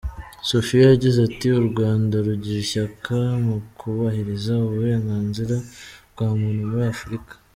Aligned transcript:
Sophia 0.49 0.83
yagize 0.91 1.19
ati 1.27 1.47
“u 1.59 1.63
Rwanda 1.69 2.15
rugira 2.25 2.59
ishyaka 2.65 3.15
mu 3.45 3.57
kubahiriza 3.79 4.53
uburenganzira 4.67 5.55
bwa 6.11 6.29
muntu 6.39 6.63
muri 6.71 6.85
Afurika. 6.95 7.33